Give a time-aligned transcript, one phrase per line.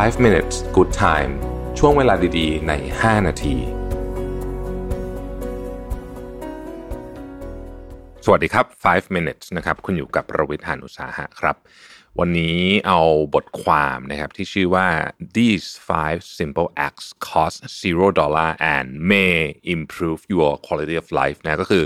[0.00, 1.32] 5 minutes good time
[1.78, 3.56] ช่วงเวลาดีๆ ใน 5 นาที
[8.24, 11.56] สวัสดีครับ 5 minutes นะครับ คุณอยู่กับประวิทยานุสาหะครับ
[12.18, 13.00] วันนี้เอา
[13.34, 14.88] บทความนะครับที่ชื่อว่า
[15.36, 19.36] these five simple acts cost zero dollar and may
[19.76, 21.84] improve your quality of life นะก็คือ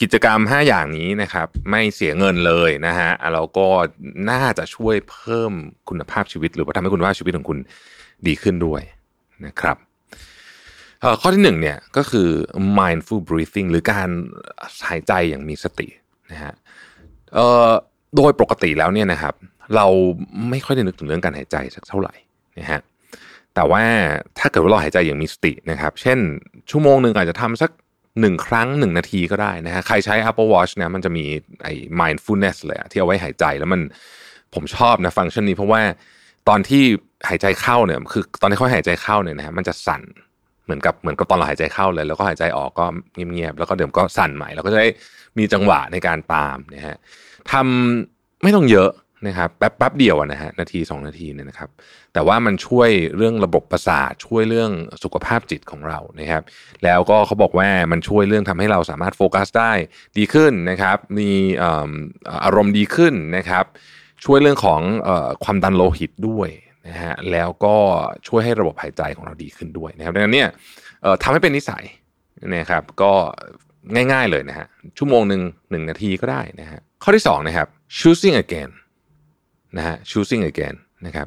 [0.00, 3.66] กิจกรรม 5 อย่างนี้นะครับ ไม่เสียเงินเลยนะฮะแล้วก็
[4.30, 5.52] น่าจะช่วยเพิ่ม
[5.88, 7.58] คุณภาพชีวิต หรือว่าทำให้คุณภาพชีวิตของคุณ
[8.26, 8.82] ดีขึ้นด้วย
[9.46, 9.76] นะครับ
[11.20, 12.28] ข้อที่หนึ่งเนี่ยก็คือ
[12.78, 14.08] mindful breathing หรือการ
[14.88, 15.88] หายใจอย่างมีสติ
[16.32, 16.54] นะฮะ
[18.16, 19.34] โดยปกติแล้วเนี่ยนะครับ
[19.76, 19.86] เรา
[20.50, 22.14] ไม่ค่อยได้นึกถึงเรื่องการหายใจสักเท่าไหร่
[22.58, 22.80] นะฮะ
[23.54, 23.82] แต่ว่า
[24.38, 26.18] ถ้าเกิดว่าเราหายใจอย่างมีสตินะครับ เช่น
[26.70, 27.70] ชั่วโมงหนึ่งอาจจะทำสัก
[28.20, 31.24] หนึ่งครั้งหนึ่งนาทีก็ได้นะฮะใครใช้ Apple Watch เนี่ยมันจะมี
[31.62, 33.80] ไอ้ mindfulness เลยที่เอาไว้หายใจแล้วมัน
[34.54, 35.82] ผมชอบนะฟังก์ชันนี้เพราะว่า
[36.48, 36.82] ตอนที่
[37.28, 40.02] หายใจเข้าเนี่ยคือตอนที่เขาหายใจเข้าเนี่ยนะฮะมันจะสั่น
[40.64, 44.88] เหมือนกับเหมือนกับตอนเราหายใจเข้าเลย แล้วก็หายใจออกก็เงียบๆแล้วก็เดี๋ยวก็สั่นใหม่ แล้วก็จะได้
[45.38, 46.96] มีจังหวะในการตามนะฮะ
[47.52, 48.90] ทำไม่ต้องเยอะ
[49.26, 51.70] นะครับแป๊บแป๊บเดียวนะฮะนาที 2 นาทีเนี่ยนะครับ
[52.12, 54.70] แต่ว่ามันช่วยเรื่องระบบประสาทช่วยเรื่อง
[55.04, 56.42] สุขภาพจิตของเรานะครับ
[56.84, 59.72] แล้วก็เขาบอกว่ามันช่วยเรื่องทำให้เราสามารถโฟกัสได้
[60.18, 61.30] ดีขึ้นนะครับ มี
[62.44, 63.64] อารมณ์ดีขึ้นนะครับ
[64.24, 64.80] ช่วยเรื่องของ
[65.44, 66.48] ความดันโลหิตด้วย
[66.88, 67.76] นะฮะแล้วก็
[68.28, 70.48] ช่วยให้ระบบหายใจของเราดีขึ้นด้วยนะครับดังนั้นเนี่ย
[71.22, 71.84] ทำให้เป็นนิสัย
[72.56, 73.12] นะครับ ก็
[74.12, 74.66] ง่ายๆเลยนะฮะ
[74.98, 77.68] ชั่วโมงหนึ่งหนึ่งนาทีก็ได้นะฮะข้อที่2นะครับ
[77.98, 78.70] choosing again
[79.76, 80.76] นะฮะ choosing again
[81.06, 81.26] นะครับ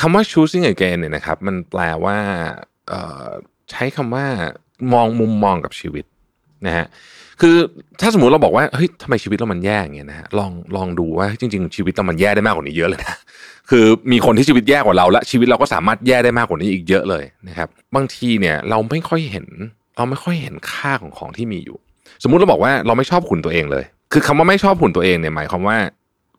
[0.00, 2.16] คำว่า choosing again เนี่ยนะครับ มันแปลว่า
[3.70, 4.26] ใช้คำว่า
[4.92, 6.04] มองมุมมองกับชีวิต
[6.66, 6.86] นะฮะ
[7.40, 7.56] คือ
[8.00, 13.18] ถ้าสมมุติเราบอกว่าเฮ้ยทำไมชีวิตเรามันแย่อย่างเงี้ยนะฮะลองลองดูว่าจริง ๆ ชีวิตเรามันแย่ได้มากกว่านี้เยอะเลยนะ
[13.70, 19.46] คือมีคนที่ชีวิตแย่กว่าเรา และชีวิตเราก็สามารถแย่ได้มากกว่านี้อีกเยอะเลยนะครับ บางทีเนี่ยเราไม่ค่อยเห็น
[19.96, 21.78] เราไม่ค่อยเห็นค่าของของที่มีอยู่
[22.22, 25.76] สมมุติเราบอกว่าเราไม่ชอบหุ่นตัวเองเลย คือคำว่าไม่ชอบหุ่นตัวเองเนี่ยหมายความว่า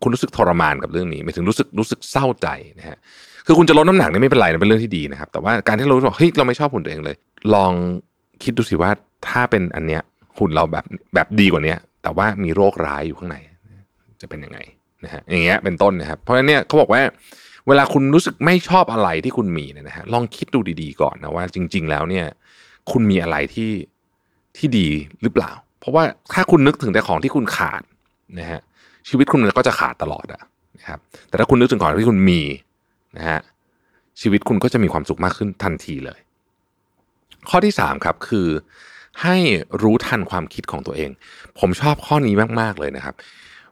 [0.04, 2.48] คุณรู้สึกทรมานกับเรื่องนี้ไม่ถึงรู้สึกรู้สึกเศร้าใจ
[2.80, 2.98] นะฮะ
[3.46, 7.16] คือคุณจะลดน้ำหนักนี่ไม่เป็นไรนะเป็นเรื่องที่ดีนะครับ แต่ว่าการที่เราบอกเฮ้ยเราไม่ชอบหุ่นตัวเองเลย
[7.54, 7.72] ลอง
[8.44, 8.92] คิดดูสิว่า
[9.28, 10.02] ถ้าเป็นอันเนี้ย
[10.38, 13.38] หุ่นเราแบบแบบดีกว่านี้แต่ว่ามีโรคร้ายอยู่ข้างใน
[14.22, 14.60] จะเป็นยังไง
[15.06, 17.02] นะฮะอย่างเงี้ยเป็นต้นนะครับ เพราะฉะนั้นเนี่ยเขาบอกว่า
[17.68, 22.26] เวลาคุณรู้สึกไม่ชอบอะไรที่คุณมีเนี่ยนะฮะลองคิดดูดีๆก่อนนะว่า จริง ๆ แล้วเนี่ย
[22.92, 23.72] คุณมีอะไรที่
[24.58, 24.88] ที่ดี
[25.22, 26.04] หรือเปล่า เพราะว่า
[26.34, 27.82] ถ้าคุณนึกถึงแต่ของที่คุณขาด
[28.40, 28.60] นะฮะ
[29.10, 30.42] ชีวิตคุณมันก็จะขาดตลอดอะ
[30.78, 31.00] นะครับ
[31.30, 32.42] แต่ถ้าคุณนึกถึงของที่คุณมี
[33.18, 33.42] นะฮะ
[34.22, 36.20] ชีวิตคุณก็จะมีความสุขมากขึ้นทันทีเลย
[37.50, 38.48] ข้อที่สามครับคือ
[39.24, 39.36] ให้
[39.82, 41.10] รู้ทันความคิดของตัวเอง
[41.60, 43.16] ผมชอบข้อนี้มากๆเลยนะครับ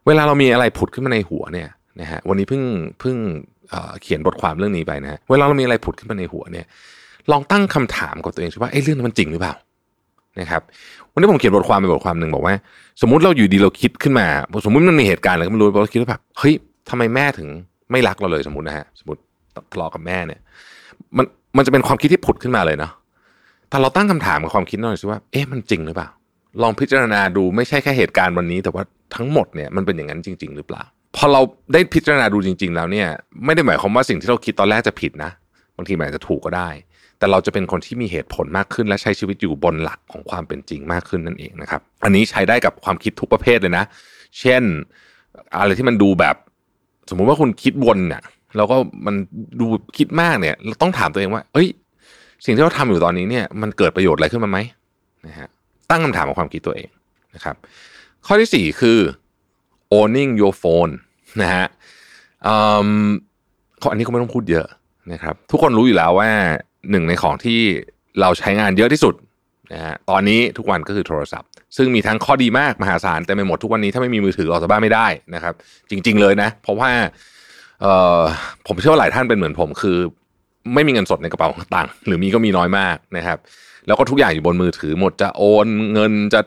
[0.08, 1.70] เวลาเรามีอะไรผุดขึ้นมาในหัวเนี่ย
[2.02, 2.64] นะฮะวันนี้เพิ่ง
[3.00, 3.18] เพิ่ง
[4.02, 6.66] เขียนบทความเรื่องนี้ไปนะฮะเวลาเรามีอะไรผุดขึ้นมาในหัวเนี่ย
[7.32, 9.56] ลองตั้งคำถามกับตัวเองว่าไอ้เรื่องนั้นมันจริงหรือเปล่า
[10.40, 10.62] นะครับ
[11.12, 12.56] วันนี้ผมเขียนบทความไปบทความหนึ่งบอกว่า
[13.02, 14.28] สมมุติเราอยู่ดีเราคิดขึ้นมา
[14.66, 16.54] สมมุติมันมีเหตุการณ์อะไรก็ไม่รู้เราคิดว่าแบบเฮ้ย
[16.90, 17.48] ทำไมแม่ถึง
[17.92, 19.22] ไม่รักเราเลยสมมตินะฮะสมมติ
[19.72, 20.40] ทะเลาะกับแม่เนี่ย
[21.18, 21.26] มัน
[21.58, 22.92] มันจะเป็นความคิดที่ผุดขึ้นมาเลยเนาะ
[23.70, 26.10] แต่เราตั้งคำถามกับความคิดหน่อยสิว่าเอ๊ะมันจริงหรือเปล่า
[26.62, 28.84] ลองพิจารณาดูไม่ใช่แค่เหตุการณ์วันนี้ แต่ว่า
[29.16, 30.84] ทั้งหมดเนี่ยมันเป็นอย่างนั้นจริง ๆ หรือเปล่า
[31.16, 31.42] พอเรา
[31.74, 33.08] ได้พิจารณาดูจริง ๆ แล้วเนี่ย
[33.46, 35.32] ไม่ได้หมายความว่าสิ่งที่เราคิดตอนแรกจะผิดนะ
[35.78, 36.70] บางทีมันอาจจะถูกก็ได้
[37.22, 43.84] แต่เราจะเป็นคนที่มีเหตุผลมากขึ้น และใช้ชีวิตอยู่บนหลักของความเป็นจริงมากขึ้นนั่นเองนะครับ อันนี้ใช้ได้กับความคิดทุกประเภทเลยนะ
[44.40, 44.64] เช่น
[45.60, 46.36] อะไรที่มันดูแบบ
[47.10, 48.24] สมมุติว่าคุณคิดวนเนี่ย
[48.58, 49.16] แล้วก็มัน
[49.60, 49.68] ดู
[49.98, 51.68] คิดมากเนี่ย เราต้องถามตัวเองว่า เอ้ย
[52.46, 54.60] สิ่งที่เราทำอยู่ตอนนี้เนี่ยมันเกิดประโยชน์อะไรขึ้นมาไหม
[55.28, 55.50] นะฮะ
[55.90, 56.90] ตั้งคำถามกับความคิดตัวเอง
[57.36, 57.56] นะครับ
[58.26, 59.00] ข้อที่สี่คือ
[59.98, 60.94] owning your phone
[61.42, 61.66] นะฮะ
[63.82, 64.66] ข้ออันนี้ก็ไม่ต้องพูดเยอะ
[65.14, 66.30] นะครับ ทุกคนรู้อยู่แล้วว่า
[66.90, 67.60] หนึ่งในของที่
[68.22, 69.14] เราใช้งานเยอะที่สุด
[69.74, 75.54] นะฮะตอนนี้ทุกวันก็คือโทรศัพท์ ซึ่งมีทั้งข้อดีมากมหาศาลแต่ไม่หมดทุกวันนี้ถ้าไม่มีมือถือออกจากบ้านไม่ได้นะครับ
[75.90, 76.90] จริง ๆ เลยนะ เพราะว่า
[77.82, 78.22] เอ่อ
[78.68, 79.98] ผมเชื่อว่าหลายท่านเป็นเหมือนผมคือ
[80.74, 83.38] ไม่มีเงินสดในกระเป๋าตังค์หรือมีก็มีน้อยมากนะครับ
[83.88, 86.42] แล้วก็ทุกอย่างอยู่บนมือถือหมดจะโอนเงินจะ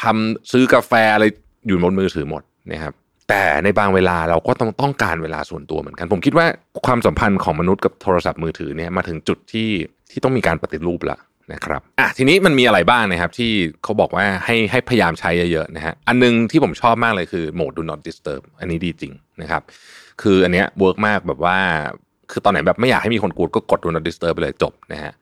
[0.00, 1.24] ทำซื้อกาแฟอะไร
[1.66, 2.94] อยู่บนมือถือหมดนะครับ
[3.28, 6.46] แต่ในบางเวลาเราก็ต้องต้องการเวลาส่วนตัวเหมือนกัน ผมคิดว่า
[6.86, 9.68] ความสัมพันธ์ของมนุษย์กับโทรศัพท์มือถือเนี่ยมาถึงจุดที่
[10.10, 11.20] ที่ต้องมีการปฏิรูปแล้ว
[11.52, 13.50] นะครับอะทีนี้มันมีอะไรบ้างนะครับ ที่
[13.82, 19.12] เขาบอกว่าให้ให้พยายามใช้เยอะๆนะฮะอันนึงที่ผมชอบมากเลยคือโหมด do not disturb อันนี้ดีจริง
[19.42, 19.62] นะครับ
[20.22, 21.58] คืออันเนี้ย work มากแบบว่า
[22.30, 25.12] คือตอนไหนแบบไม่อยากให้มีคนกูดก็กด do not disturb ไปเลยจบนะฮะ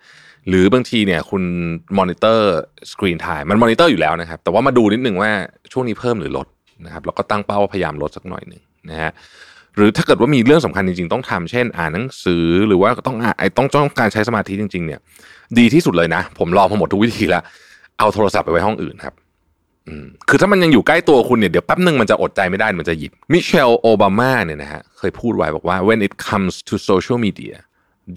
[0.48, 1.42] หรือบางทีเนี่ยคุณ
[1.98, 5.30] monitor screen time มันมอนิเตอร์อยู่แล้วนะครับ แต่ว่ามาดูนิดนึงว่า
[5.72, 6.46] ช่วงนี้เพิ่มหรือลด
[6.84, 9.12] นะครับแล้วก็ตั้งเป้าพยายามลดสักหน่อยหนึ่งนะฮะ
[9.76, 15.00] หรือถ้าเกิดว่ามีเรื่องสำคัญจริงๆ ต้องทำเช่น อ่านหนังสือหรือว่าต้องไอ้ต้องต้องการใช้สมาธิจริง ๆ เนี่ย
[15.58, 17.42] ดีที่สุดเลยนะ ผมลองมาหมดทุกวิธีแล้ว
[17.98, 19.14] เอาโทรศัพท์ไปไว้ห้องอื่นครับ
[20.28, 27.54] คือถ้ามันยังอยู่ใกล้ตัวคุณเนี่ยเดี๋ยวแป๊บหนึ่งมันจะอดใจไม่ได้มันจะหยิบมิเชลโอบามาเนี่ยนะฮะเคยพูดไว้บอกว่า when it comes to social media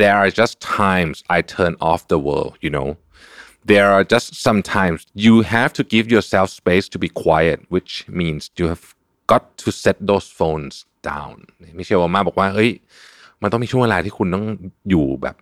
[0.01, 2.87] there are just times I turn off the world you know
[3.71, 8.41] there are just sometimes you have to give yourself space to be quiet which means
[8.59, 8.83] you have
[9.31, 10.75] got to set those phones
[11.09, 11.35] down
[11.77, 12.71] มิเชลโอมาบอกว่าเฮ้ย
[13.41, 14.45] มันต้องมีช่วงเวลาที่คุณต้อง
[14.89, 15.35] อยู่แบบ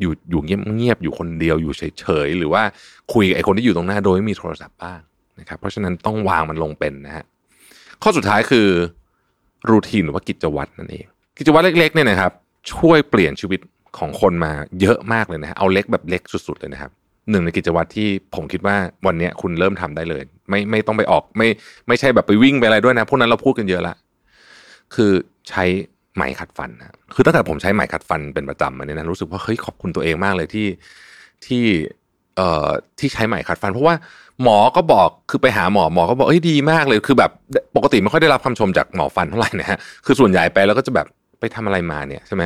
[0.00, 2.62] อยู่อยู่เงียบเงียบอยู่คนเดียวอยู่เฉยๆหรือว่า
[3.14, 5.00] คุยกับไอ้คนที่อยู่ตรงหน้าโดยไม่มีโทรศัพท์บ้าง
[5.40, 7.24] นะครับเพราะฉะนั้นต้องวางมันลงเป็นนะฮะ
[8.02, 8.68] ข้อสุดท้ายคือ
[9.70, 11.06] รูทีนหรือว่ากิจวัตรนั่นเอง
[11.38, 12.32] กิจวัตรเล็กๆเนี่ยนะครับ
[12.72, 13.60] ช่วยเปลี่ยนชีวิต
[13.98, 16.92] ของคนมาเยอะมากเลยนะเอาเล็กแบบเล็กสุด ๆ เลยนะครับ
[17.30, 18.76] หนึ่งในกิจวัตรที่ผมคิดว่า
[19.06, 21.48] วันนี้คุณเริ่มทำได้เลย ไม่ไม่ต้องไปออก ไม่
[21.88, 23.94] ไม่ใช่แบบไปวิ่งไปอะไรด้วยนะพวกนั้นเราพูดกันเยอะละ
[24.94, 25.12] คือ
[25.48, 25.64] ใช้
[26.14, 30.66] ไหมขัดฟันนะคือตั้งแต่ผมใช้ไหมขัดฟันเป็นประจำมาเนี่ยนะรู้สึกว่าเฮ้ยขอบคุณตัวเองมากเลยที่
[31.46, 31.64] ที่
[32.36, 33.94] เอ่อที่ใช้ไหมขัดฟัน เพราะว่า
[34.42, 37.30] หมอก็บอกคือไปหาหมอหมอก็บอกเอ้ยดีมากเลยคือแบบ
[37.76, 41.06] ปกติไม่ค่อยได้รับคำชมจากหมอฟันเท่าไหร่นะฮะคือส่วนใหญ่ไปแล้วก็จะแบบ
[41.40, 42.44] ไปทำอะไรมาเนี่ยใช่ไหม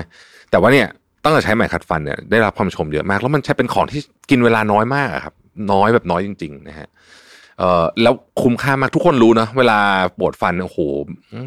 [0.50, 0.88] แต่ว่าเนี่ย
[1.24, 5.34] ตั้งแต่ใช้ไหมขัดฟันเนี่ยได้รับคำชมเยอะมาก แล้วมันใช้เป็นของที่กินเวลาน้อยมากครับ
[5.72, 6.88] น้อยแบบน้อยจริง ๆ นะฮะ
[7.58, 9.78] เอ่อแล้วคุ้มค่ามากทุกคนรู้นะเวลา
[10.18, 10.78] ปวดฟันโอ้โห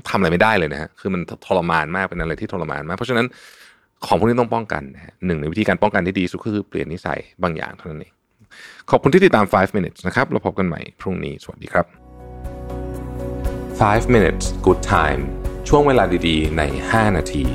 [0.10, 3.26] ทำอะไรไม่ได้เลยนะฮะคือมันทรมานมากเป็นอะไรที่ทรมานมาก เพราะฉะนั้น
[4.06, 8.14] ของพวกนี้ต้องป้องกันนะฮะหนึ่งในวิธีการป้องกันที่ดีสุดก็คือเปลี่ยนนิสัยบางอย่างเท่านั้นเอง
[8.90, 11.86] ขอบคุณที่ติดตาม 5 minutes นะครับเราพบกันใหม่พรุ่งนี้สวัสดีครับ
[13.82, 15.22] 5 minutes good time
[15.68, 16.62] ช่วงเวลาดีๆ ใน
[16.92, 17.46] 5 นาที